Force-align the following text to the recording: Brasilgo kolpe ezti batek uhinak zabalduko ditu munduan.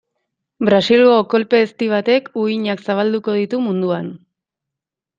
Brasilgo 0.69 1.17
kolpe 1.33 1.59
ezti 1.67 1.91
batek 1.93 2.33
uhinak 2.47 2.85
zabalduko 2.89 3.39
ditu 3.43 3.63
munduan. 3.71 4.13